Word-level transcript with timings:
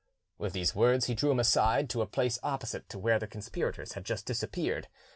With 0.39 0.53
these 0.53 0.73
words 0.73 1.05
he 1.05 1.13
drew 1.13 1.29
him 1.29 1.39
aside 1.39 1.87
to 1.91 2.01
a 2.01 2.07
place 2.07 2.39
opposite 2.41 2.89
to 2.89 2.97
where 2.97 3.19
the 3.19 3.27
conspirators 3.27 3.93
had 3.93 4.03
just 4.03 4.25
disappeared. 4.25 4.87